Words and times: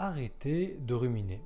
arrêter 0.00 0.78
de 0.80 0.94
ruminer. 0.94 1.44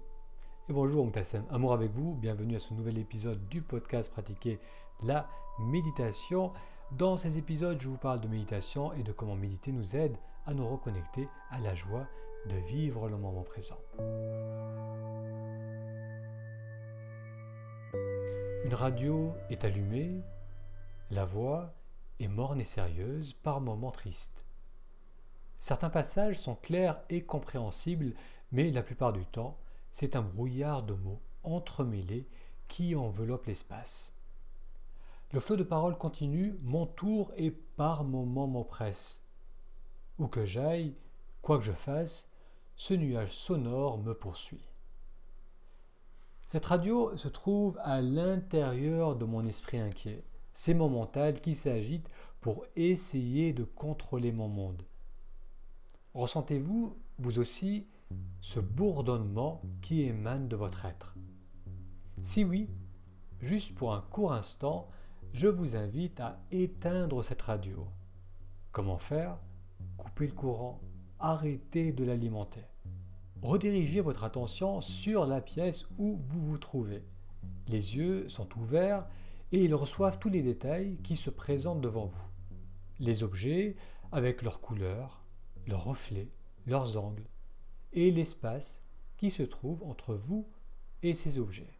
Et 0.68 0.72
bonjour 0.72 1.04
Moutassem, 1.04 1.44
amour 1.50 1.72
avec 1.72 1.90
vous, 1.90 2.14
bienvenue 2.14 2.54
à 2.54 2.60
ce 2.60 2.72
nouvel 2.72 2.98
épisode 2.98 3.48
du 3.48 3.62
podcast 3.62 4.12
Pratiquer 4.12 4.60
la 5.02 5.28
méditation. 5.58 6.52
Dans 6.92 7.16
ces 7.16 7.36
épisodes, 7.36 7.80
je 7.80 7.88
vous 7.88 7.98
parle 7.98 8.20
de 8.20 8.28
méditation 8.28 8.92
et 8.92 9.02
de 9.02 9.10
comment 9.10 9.34
méditer 9.34 9.72
nous 9.72 9.96
aide 9.96 10.16
à 10.46 10.54
nous 10.54 10.68
reconnecter 10.68 11.28
à 11.50 11.58
la 11.58 11.74
joie 11.74 12.06
de 12.48 12.54
vivre 12.54 13.08
le 13.08 13.16
moment 13.16 13.42
présent. 13.42 13.80
Une 18.64 18.74
radio 18.74 19.32
est 19.50 19.64
allumée, 19.64 20.22
la 21.10 21.24
voix 21.24 21.74
est 22.20 22.28
morne 22.28 22.60
et 22.60 22.64
sérieuse, 22.64 23.32
par 23.32 23.60
moments 23.60 23.90
triste. 23.90 24.46
Certains 25.64 25.88
passages 25.88 26.38
sont 26.38 26.56
clairs 26.56 27.00
et 27.08 27.24
compréhensibles, 27.24 28.12
mais 28.54 28.70
la 28.70 28.84
plupart 28.84 29.12
du 29.12 29.26
temps, 29.26 29.58
c'est 29.90 30.14
un 30.14 30.22
brouillard 30.22 30.84
de 30.84 30.94
mots 30.94 31.20
entremêlés 31.42 32.28
qui 32.68 32.94
enveloppe 32.94 33.46
l'espace. 33.46 34.14
Le 35.32 35.40
flot 35.40 35.56
de 35.56 35.64
paroles 35.64 35.98
continue, 35.98 36.56
m'entoure 36.62 37.32
et 37.36 37.50
par 37.50 38.04
moments 38.04 38.46
m'oppresse. 38.46 39.22
Où 40.20 40.28
que 40.28 40.44
j'aille, 40.44 40.94
quoi 41.42 41.58
que 41.58 41.64
je 41.64 41.72
fasse, 41.72 42.28
ce 42.76 42.94
nuage 42.94 43.34
sonore 43.34 43.98
me 43.98 44.14
poursuit. 44.14 44.68
Cette 46.46 46.66
radio 46.66 47.16
se 47.16 47.26
trouve 47.26 47.76
à 47.82 48.00
l'intérieur 48.00 49.16
de 49.16 49.24
mon 49.24 49.44
esprit 49.46 49.80
inquiet. 49.80 50.22
C'est 50.52 50.74
mon 50.74 50.88
mental 50.88 51.40
qui 51.40 51.56
s'agite 51.56 52.08
pour 52.40 52.64
essayer 52.76 53.52
de 53.52 53.64
contrôler 53.64 54.30
mon 54.30 54.46
monde. 54.46 54.84
Ressentez-vous, 56.14 56.96
vous 57.18 57.38
aussi, 57.40 57.88
ce 58.40 58.60
bourdonnement 58.60 59.62
qui 59.80 60.02
émane 60.02 60.48
de 60.48 60.56
votre 60.56 60.84
être 60.84 61.16
Si 62.20 62.44
oui, 62.44 62.70
juste 63.40 63.74
pour 63.74 63.94
un 63.94 64.02
court 64.02 64.32
instant, 64.32 64.88
je 65.32 65.48
vous 65.48 65.76
invite 65.76 66.20
à 66.20 66.38
éteindre 66.50 67.24
cette 67.24 67.42
radio. 67.42 67.86
Comment 68.72 68.98
faire? 68.98 69.38
Couper 69.96 70.26
le 70.26 70.32
courant, 70.32 70.80
arrêter 71.18 71.92
de 71.92 72.04
l'alimenter. 72.04 72.64
Redirigez 73.42 74.00
votre 74.00 74.24
attention 74.24 74.80
sur 74.80 75.26
la 75.26 75.40
pièce 75.40 75.86
où 75.98 76.20
vous 76.28 76.42
vous 76.42 76.58
trouvez. 76.58 77.04
Les 77.68 77.96
yeux 77.96 78.28
sont 78.28 78.48
ouverts 78.58 79.06
et 79.52 79.64
ils 79.64 79.74
reçoivent 79.74 80.18
tous 80.18 80.28
les 80.30 80.42
détails 80.42 80.98
qui 81.02 81.16
se 81.16 81.30
présentent 81.30 81.80
devant 81.80 82.06
vous. 82.06 82.28
Les 82.98 83.22
objets 83.22 83.76
avec 84.12 84.42
leurs 84.42 84.60
couleurs, 84.60 85.24
leurs 85.66 85.84
reflets, 85.84 86.30
leurs 86.66 86.96
angles, 86.96 87.28
et 87.94 88.10
l'espace 88.10 88.82
qui 89.16 89.30
se 89.30 89.42
trouve 89.42 89.82
entre 89.84 90.14
vous 90.14 90.46
et 91.02 91.14
ces 91.14 91.38
objets. 91.38 91.78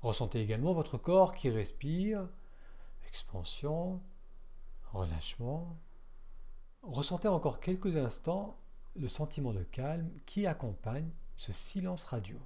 Ressentez 0.00 0.40
également 0.40 0.72
votre 0.72 0.98
corps 0.98 1.34
qui 1.34 1.50
respire, 1.50 2.28
expansion, 3.06 4.02
relâchement. 4.92 5.78
Ressentez 6.82 7.28
encore 7.28 7.60
quelques 7.60 7.96
instants 7.96 8.58
le 8.96 9.08
sentiment 9.08 9.52
de 9.52 9.62
calme 9.62 10.10
qui 10.26 10.46
accompagne 10.46 11.10
ce 11.36 11.52
silence 11.52 12.04
radio. 12.04 12.38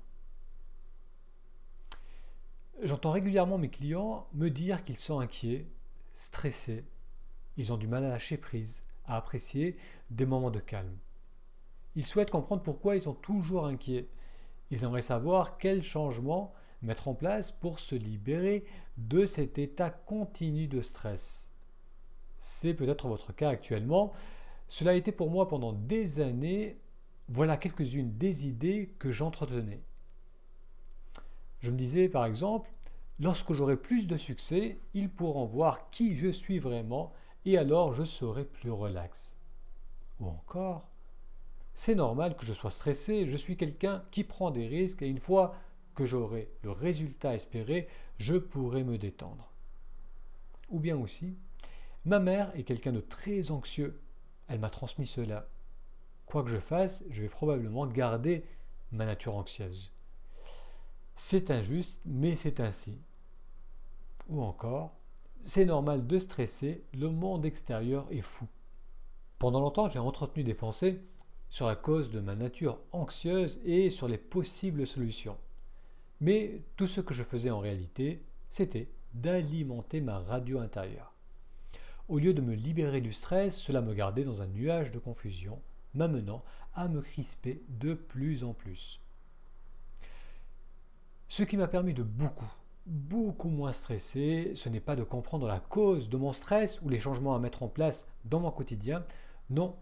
J'entends 2.83 3.11
régulièrement 3.11 3.59
mes 3.59 3.71
clients 3.71 4.29
me 4.33 4.49
dire 4.49 4.85
qu'ils 4.85 4.97
sont 4.97 5.19
inquiets, 5.19 5.69
stressés, 6.15 6.87
ils 7.57 7.73
ont 7.73 7.77
du 7.77 7.89
mal 7.89 8.05
à 8.05 8.09
lâcher 8.09 8.39
prise, 8.39 8.83
à 9.05 9.17
apprécier 9.17 9.77
des 10.11 10.27
moments 10.27 10.53
de 10.53 10.61
calme. 10.61 10.97
Ils 11.95 12.07
souhaitent 12.07 12.31
comprendre 12.31 12.63
pourquoi 12.63 12.97
ils 12.97 13.03
sont 13.03 13.15
toujours 13.15 13.67
inquiets. 13.67 14.09
Ils 14.71 14.85
aimeraient 14.85 15.03
savoir 15.03 15.59
quels 15.59 15.83
changements 15.83 16.53
mettre 16.83 17.09
en 17.09 17.15
place 17.15 17.53
pour 17.53 17.79
se 17.79 17.95
libérer 17.95 18.65
de 18.97 19.27
cet 19.27 19.59
état 19.59 19.91
continu 19.91 20.69
de 20.69 20.81
stress. 20.81 21.51
C'est 22.39 22.75
peut-être 22.75 23.09
votre 23.09 23.35
cas 23.35 23.51
actuellement. 23.51 24.13
Cela 24.69 24.93
a 24.93 24.95
été 24.95 25.13
pour 25.13 25.31
moi 25.31 25.49
pendant 25.49 25.73
des 25.73 26.21
années. 26.21 26.79
Voilà 27.29 27.57
quelques-unes 27.57 28.17
des 28.17 28.47
idées 28.47 28.95
que 28.99 29.11
j'entretenais. 29.11 29.83
Je 31.61 31.71
me 31.71 31.77
disais 31.77 32.09
par 32.09 32.25
exemple, 32.25 32.71
lorsque 33.19 33.53
j'aurai 33.53 33.77
plus 33.77 34.07
de 34.07 34.17
succès, 34.17 34.79
ils 34.95 35.11
pourront 35.11 35.45
voir 35.45 35.91
qui 35.91 36.17
je 36.17 36.29
suis 36.29 36.59
vraiment 36.59 37.13
et 37.45 37.59
alors 37.59 37.93
je 37.93 38.05
serai 38.05 38.45
plus 38.45 38.71
relax. 38.71 39.37
Ou 40.21 40.27
encore, 40.27 40.89
c'est 41.79 41.95
normal 41.95 42.37
que 42.37 42.45
je 42.45 42.53
sois 42.53 42.73
stressé, 42.73 43.29
je 43.29 43.37
suis 43.37 43.57
quelqu'un 43.57 44.03
qui 44.11 44.25
prend 44.25 44.51
des 44.51 44.67
risques 44.67 45.01
et 45.01 45.07
une 45.07 45.21
fois 45.21 45.55
que 45.95 46.05
j'aurai 46.05 46.51
le 46.63 46.73
résultat 46.73 47.37
espéré, 47.37 47.87
je 48.19 48.35
pourrai 48.35 48.83
me 48.83 48.99
détendre. 48.99 49.53
Ou 50.71 50.81
bien 50.81 50.97
aussi, 50.97 51.39
ma 52.05 52.19
mère 52.19 52.51
est 52.57 52.65
quelqu'un 52.65 52.91
de 52.91 53.01
très 53.01 53.53
anxieux, 53.53 54.01
elle 54.49 54.59
m'a 54.59 54.71
transmis 54.71 55.07
cela. 55.07 55.47
Quoi 56.27 56.43
que 56.43 56.51
je 56.51 56.59
fasse, 56.59 57.05
je 57.11 57.23
vais 57.23 57.29
probablement 57.29 57.87
garder 57.87 58.45
ma 58.91 59.07
nature 59.07 59.37
anxieuse. 59.37 59.93
C'est 61.15 61.53
injuste, 61.53 62.01
mais 62.05 62.35
c'est 62.35 62.59
ainsi. 62.59 62.99
Ou 64.29 64.43
encore, 64.43 64.97
c'est 65.45 65.65
normal 65.65 66.09
de 66.09 66.19
stresser, 66.19 66.83
le 66.93 67.09
monde 67.09 67.47
extérieur 67.47 68.09
est 68.11 68.21
fou. 68.21 68.49
Pendant 69.39 69.61
longtemps, 69.61 69.89
j'ai 69.89 70.01
entretenu 70.01 70.43
des 70.43 70.55
pensées 70.55 71.05
sur 71.51 71.67
la 71.67 71.77
cause 71.77 72.11
de 72.11 72.21
ma 72.21 72.35
nature 72.35 72.79
anxieuse 72.93 73.59
et 73.65 73.91
sur 73.91 74.09
les 74.09 74.19
possibles 74.19 74.87
solutions. 74.87 75.37
Mais 76.21 76.63
tout 76.77 76.87
ce 76.87 77.01
que 77.01 77.15
je 77.15 77.23
faisais 77.23 77.51
en 77.51 77.61
réalité, 77.61 78.23
c'était 78.51 78.89
d'alimenter 79.15 80.01
ma 80.01 80.19
radio 80.19 80.59
intérieure. 80.59 81.15
Au 82.09 82.19
lieu 82.19 82.35
de 82.35 82.41
me 82.41 82.55
libérer 82.55 83.01
du 83.01 83.13
stress, 83.13 83.57
cela 83.57 83.83
me 83.83 83.95
gardait 83.95 84.25
dans 84.25 84.43
un 84.43 84.47
nuage 84.47 84.91
de 84.91 84.99
confusion, 84.99 85.61
m'amenant 85.95 86.43
à 86.75 86.89
me 86.89 87.01
crisper 87.01 87.63
de 87.69 87.95
plus 87.95 88.45
en 88.45 88.55
plus. 88.55 89.01
Ce 91.29 91.43
qui 91.43 91.59
m'a 91.59 91.69
permis 91.69 91.93
de 91.93 92.03
beaucoup, 92.03 92.51
beaucoup 92.87 93.51
moins 93.51 93.73
stressé, 93.73 94.53
ce 94.55 94.71
n'est 94.71 94.81
pas 94.81 94.97
de 94.97 95.03
comprendre 95.03 95.47
la 95.47 95.61
cause 95.61 96.09
de 96.09 96.17
mon 96.17 96.33
stress 96.33 96.81
ou 96.81 96.89
les 96.89 96.99
changements 96.99 97.35
à 97.35 97.39
mettre 97.39 97.63
en 97.63 97.69
place 97.69 98.07
dans 98.25 98.41
mon 98.41 98.51
quotidien. 98.51 99.05
Non, 99.51 99.77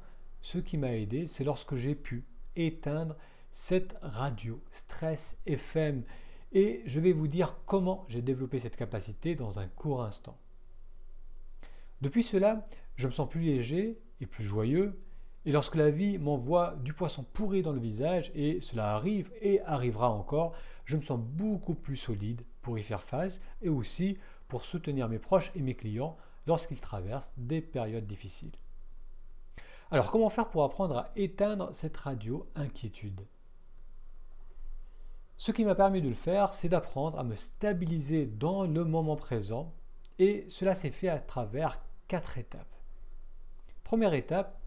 ce 0.47 0.59
qui 0.59 0.79
m'a 0.79 0.93
aidé, 0.93 1.27
c'est 1.27 1.43
lorsque 1.43 1.75
j'ai 1.75 1.97
pu 1.97 2.25
éteindre 2.55 3.17
cette 3.51 3.97
radio 4.01 4.62
stress 4.71 5.37
FM. 5.45 6.05
Et 6.53 6.83
je 6.87 7.01
vais 7.01 7.12
vous 7.12 7.27
dire 7.27 7.57
comment 7.67 8.05
j'ai 8.07 8.23
développé 8.23 8.61
cette 8.61 8.77
capacité 8.77 9.34
dans 9.34 9.59
un 9.59 9.67
court 9.67 10.05
instant. 10.05 10.39
Depuis 12.01 12.23
cela, 12.23 12.65
je 12.95 13.09
me 13.09 13.12
sens 13.12 13.29
plus 13.29 13.41
léger 13.41 13.99
et 14.21 14.27
plus 14.27 14.45
joyeux. 14.45 15.03
Et 15.47 15.51
lorsque 15.51 15.75
la 15.75 15.91
vie 15.91 16.17
m'envoie 16.17 16.77
du 16.77 16.93
poisson 16.93 17.25
pourri 17.25 17.63
dans 17.63 17.73
le 17.73 17.81
visage, 17.81 18.31
et 18.37 18.61
cela 18.61 18.95
arrive 18.95 19.33
et 19.41 19.61
arrivera 19.63 20.11
encore, 20.11 20.55
je 20.84 20.97
me 20.97 21.03
sens 21.03 21.19
beaucoup 21.19 21.75
plus 21.75 21.97
solide 21.97 22.43
pour 22.63 22.78
y 22.78 22.84
faire 22.84 23.03
face 23.03 23.41
et 23.63 23.69
aussi 23.69 24.17
pour 24.47 24.65
soutenir 24.65 25.09
mes 25.09 25.19
proches 25.19 25.51
et 25.57 25.61
mes 25.63 25.75
clients 25.75 26.17
lorsqu'ils 26.47 26.81
traversent 26.81 27.33
des 27.37 27.61
périodes 27.61 28.07
difficiles. 28.07 28.53
Alors 29.91 30.11
comment 30.11 30.31
faire 30.31 30.49
pour 30.49 30.65
apprendre 30.65 30.99
à 30.99 31.11
éteindre 31.15 31.73
cette 31.73 31.97
radio 31.97 32.49
inquiétude? 32.57 33.27
Ce 35.37 35.53
qui 35.53 35.65
m'a 35.65 35.75
permis 35.75 36.03
de 36.03 36.09
le 36.09 36.15
faire, 36.15 36.53
c'est 36.53 36.69
d'apprendre 36.69 37.19
à 37.19 37.25
me 37.25 37.37
stabiliser 37.37 38.27
dans 38.27 38.67
le 38.67 38.85
moment 38.85 39.17
présent 39.17 39.73
et 40.19 40.45
cela 40.49 40.75
s'est 40.75 40.91
fait 40.91 41.09
à 41.09 41.21
travers 41.21 41.81
quatre 42.09 42.39
étapes. 42.39 42.75
Première 43.85 44.15
étape, 44.15 44.61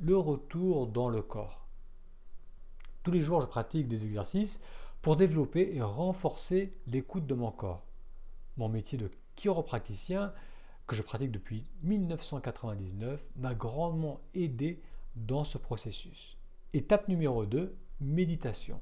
le 0.00 0.16
retour 0.16 0.88
dans 0.88 1.10
le 1.10 1.22
corps. 1.22 1.66
Tous 3.02 3.12
les 3.12 3.22
jours, 3.22 3.42
je 3.42 3.46
pratique 3.46 3.86
des 3.86 4.04
exercices 4.04 4.58
pour 5.00 5.14
développer 5.14 5.76
et 5.76 5.82
renforcer 5.82 6.76
l'écoute 6.88 7.26
de 7.26 7.34
mon 7.34 7.52
corps. 7.52 7.84
Mon 8.56 8.68
métier 8.68 8.98
de 8.98 9.10
chiropraticien, 9.36 10.32
que 10.86 10.94
je 10.94 11.02
pratique 11.02 11.32
depuis 11.32 11.64
1999, 11.82 13.28
m'a 13.36 13.54
grandement 13.54 14.20
aidé 14.34 14.80
dans 15.16 15.44
ce 15.44 15.58
processus. 15.58 16.36
Étape 16.72 17.08
numéro 17.08 17.46
2, 17.46 17.76
méditation. 18.00 18.80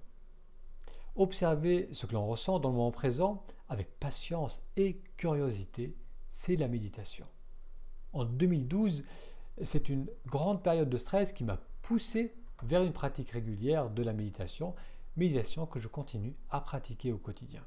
Observer 1.17 1.89
ce 1.93 2.07
que 2.07 2.15
l'on 2.15 2.27
ressent 2.27 2.59
dans 2.59 2.71
le 2.71 2.77
moment 2.77 2.91
présent 2.91 3.45
avec 3.69 3.99
patience 3.99 4.63
et 4.77 5.01
curiosité, 5.17 5.97
c'est 6.31 6.57
la 6.57 6.69
méditation. 6.69 7.27
En 8.13 8.25
2012, 8.25 9.05
c'est 9.63 9.89
une 9.89 10.09
grande 10.27 10.63
période 10.63 10.91
de 10.91 10.97
stress 10.97 11.33
qui 11.33 11.45
m'a 11.45 11.61
poussé 11.83 12.35
vers 12.65 12.83
une 12.83 12.93
pratique 12.93 13.31
régulière 13.31 13.91
de 13.91 14.03
la 14.03 14.13
méditation 14.13 14.75
méditation 15.17 15.67
que 15.67 15.79
je 15.79 15.89
continue 15.89 16.35
à 16.51 16.61
pratiquer 16.61 17.13
au 17.13 17.19
quotidien. 17.19 17.65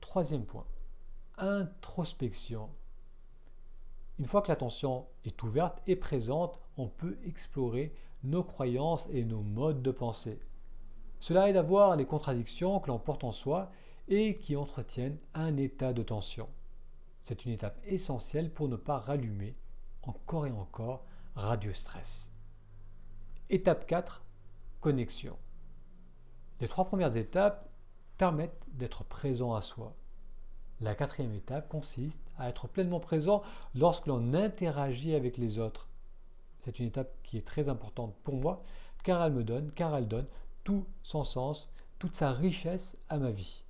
Troisième 0.00 0.44
point, 0.44 0.66
introspection. 1.38 2.70
Une 4.18 4.26
fois 4.26 4.42
que 4.42 4.48
l'attention 4.48 5.06
est 5.24 5.42
ouverte 5.42 5.82
et 5.86 5.96
présente, 5.96 6.60
on 6.76 6.88
peut 6.88 7.18
explorer 7.24 7.92
nos 8.22 8.44
croyances 8.44 9.08
et 9.12 9.24
nos 9.24 9.42
modes 9.42 9.82
de 9.82 9.90
pensée. 9.90 10.40
Cela 11.20 11.48
aide 11.48 11.56
à 11.56 11.62
voir 11.62 11.96
les 11.96 12.06
contradictions 12.06 12.80
que 12.80 12.88
l'on 12.88 12.98
porte 12.98 13.24
en 13.24 13.32
soi 13.32 13.70
et 14.08 14.34
qui 14.34 14.56
entretiennent 14.56 15.18
un 15.34 15.56
état 15.56 15.92
de 15.92 16.02
tension. 16.02 16.48
C'est 17.22 17.44
une 17.44 17.52
étape 17.52 17.80
essentielle 17.84 18.52
pour 18.52 18.68
ne 18.68 18.76
pas 18.76 18.98
rallumer 18.98 19.56
encore 20.02 20.46
et 20.46 20.52
encore 20.52 21.04
radio 21.34 21.72
stress. 21.72 22.32
Étape 23.50 23.86
4, 23.86 24.22
connexion. 24.80 25.36
Les 26.60 26.68
trois 26.68 26.84
premières 26.84 27.16
étapes 27.16 27.68
permettent 28.16 28.62
d'être 28.68 29.04
présent 29.04 29.54
à 29.54 29.60
soi. 29.60 29.94
La 30.84 30.94
quatrième 30.94 31.32
étape 31.32 31.70
consiste 31.70 32.20
à 32.36 32.50
être 32.50 32.68
pleinement 32.68 33.00
présent 33.00 33.42
lorsque 33.74 34.06
l'on 34.06 34.34
interagit 34.34 35.14
avec 35.14 35.38
les 35.38 35.58
autres. 35.58 35.88
C'est 36.60 36.78
une 36.78 36.88
étape 36.88 37.10
qui 37.22 37.38
est 37.38 37.46
très 37.46 37.70
importante 37.70 38.14
pour 38.22 38.36
moi 38.36 38.62
car 39.02 39.24
elle 39.24 39.32
me 39.32 39.44
donne, 39.44 39.72
car 39.72 39.96
elle 39.96 40.08
donne 40.08 40.26
tout 40.62 40.84
son 41.02 41.24
sens, 41.24 41.72
toute 41.98 42.14
sa 42.14 42.32
richesse 42.32 42.98
à 43.08 43.16
ma 43.16 43.30
vie. 43.30 43.64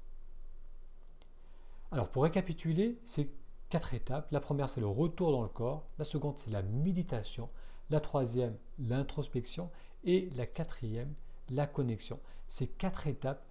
Alors 1.93 2.09
pour 2.09 2.25
récapituler 2.25 2.99
ces 3.05 3.31
quatre 3.69 3.95
étapes, 3.95 4.33
la 4.33 4.41
première 4.41 4.69
c'est 4.69 4.81
le 4.81 4.89
retour 4.89 5.31
dans 5.31 5.43
le 5.43 5.49
corps, 5.49 5.87
la 5.99 6.05
seconde 6.05 6.37
c'est 6.37 6.51
la 6.51 6.63
méditation, 6.63 7.49
la 7.91 8.01
troisième 8.01 8.57
l'introspection 8.81 9.71
et 10.03 10.31
la 10.37 10.47
quatrième 10.47 11.15
la 11.51 11.69
connexion. 11.69 12.19
Ces 12.49 12.67
quatre 12.67 13.07
étapes 13.07 13.47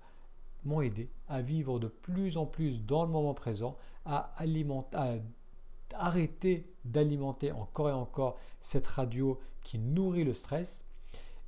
m'ont 0.66 0.82
aidé 0.82 1.10
à 1.28 1.42
vivre 1.42 1.80
de 1.80 1.88
plus 1.88 2.38
en 2.38 2.46
plus 2.46 2.82
dans 2.82 3.04
le 3.04 3.12
moment 3.12 3.34
présent, 3.34 3.78
à, 4.06 4.34
à 4.38 5.16
arrêter 5.96 6.74
d'alimenter 6.86 7.52
encore 7.52 7.90
et 7.90 7.94
encore 7.94 8.38
cette 8.62 8.88
radio 8.88 9.40
qui 9.62 9.80
nourrit 9.80 10.24
le 10.24 10.34
stress. 10.34 10.84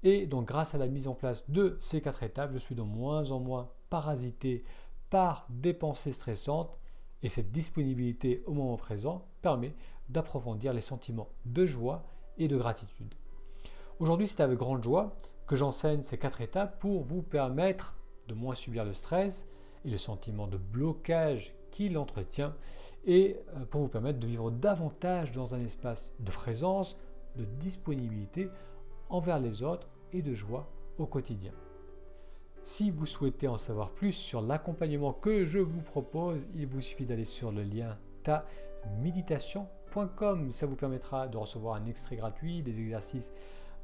Et 0.03 0.27
donc 0.27 0.47
grâce 0.47 0.75
à 0.75 0.77
la 0.77 0.87
mise 0.87 1.07
en 1.07 1.15
place 1.15 1.49
de 1.49 1.77
ces 1.79 2.01
quatre 2.01 2.23
étapes, 2.23 2.51
je 2.53 2.59
suis 2.59 2.75
de 2.75 2.81
moins 2.81 3.31
en 3.31 3.39
moins 3.39 3.69
parasité 3.89 4.63
par 5.09 5.47
des 5.49 5.73
pensées 5.73 6.11
stressantes 6.11 6.77
et 7.23 7.29
cette 7.29 7.51
disponibilité 7.51 8.43
au 8.45 8.53
moment 8.53 8.77
présent 8.77 9.25
permet 9.41 9.73
d'approfondir 10.09 10.73
les 10.73 10.81
sentiments 10.81 11.29
de 11.45 11.65
joie 11.65 12.03
et 12.37 12.47
de 12.47 12.57
gratitude. 12.57 13.15
Aujourd'hui, 13.99 14.27
c'est 14.27 14.41
avec 14.41 14.59
grande 14.59 14.83
joie 14.83 15.15
que 15.47 15.55
j'enseigne 15.55 16.03
ces 16.03 16.17
quatre 16.17 16.41
étapes 16.41 16.79
pour 16.79 17.01
vous 17.01 17.21
permettre 17.21 17.95
de 18.27 18.33
moins 18.33 18.55
subir 18.55 18.85
le 18.85 18.93
stress 18.93 19.45
et 19.83 19.89
le 19.89 19.97
sentiment 19.97 20.47
de 20.47 20.57
blocage 20.57 21.53
qu'il 21.71 21.97
entretient 21.97 22.55
et 23.05 23.37
euh, 23.55 23.65
pour 23.65 23.81
vous 23.81 23.87
permettre 23.87 24.19
de 24.19 24.27
vivre 24.27 24.51
davantage 24.51 25.31
dans 25.31 25.55
un 25.55 25.59
espace 25.59 26.11
de 26.19 26.31
présence, 26.31 26.97
de 27.35 27.45
disponibilité 27.45 28.49
envers 29.09 29.39
les 29.39 29.63
autres 29.63 29.87
et 30.11 30.21
de 30.21 30.33
joie 30.33 30.69
au 30.97 31.05
quotidien. 31.05 31.53
Si 32.63 32.89
vous 32.89 33.05
souhaitez 33.05 33.47
en 33.47 33.57
savoir 33.57 33.91
plus 33.91 34.13
sur 34.13 34.41
l'accompagnement 34.41 35.13
que 35.13 35.45
je 35.45 35.59
vous 35.59 35.81
propose, 35.81 36.49
il 36.55 36.65
vous 36.65 36.81
suffit 36.81 37.05
d'aller 37.05 37.25
sur 37.25 37.51
le 37.51 37.61
lien 37.61 37.99
ta-méditation.com. 38.23 40.49
Ça 40.49 40.65
vous 40.65 40.75
permettra 40.75 41.27
de 41.27 41.37
recevoir 41.37 41.75
un 41.75 41.85
extrait 41.85 42.15
gratuit 42.15 42.63
des 42.63 42.79
exercices 42.79 43.31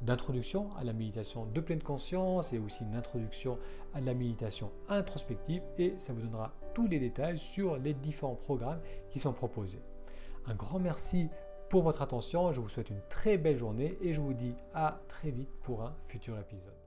d'introduction 0.00 0.68
à 0.76 0.84
la 0.84 0.92
méditation 0.92 1.46
de 1.46 1.60
pleine 1.60 1.82
conscience 1.82 2.52
et 2.52 2.58
aussi 2.58 2.84
une 2.84 2.94
introduction 2.94 3.58
à 3.94 4.00
la 4.00 4.14
méditation 4.14 4.70
introspective 4.88 5.62
et 5.78 5.94
ça 5.98 6.12
vous 6.12 6.22
donnera 6.22 6.52
tous 6.74 6.86
les 6.88 6.98
détails 6.98 7.38
sur 7.38 7.76
les 7.76 7.94
différents 7.94 8.34
programmes 8.34 8.80
qui 9.10 9.20
sont 9.20 9.32
proposés. 9.32 9.82
Un 10.46 10.54
grand 10.54 10.78
merci 10.78 11.28
pour 11.68 11.82
votre 11.82 12.02
attention, 12.02 12.52
je 12.52 12.60
vous 12.60 12.68
souhaite 12.68 12.90
une 12.90 13.00
très 13.08 13.38
belle 13.38 13.56
journée 13.56 13.96
et 14.02 14.12
je 14.12 14.20
vous 14.20 14.34
dis 14.34 14.54
à 14.74 15.00
très 15.08 15.30
vite 15.30 15.50
pour 15.62 15.82
un 15.82 15.94
futur 16.04 16.38
épisode. 16.38 16.81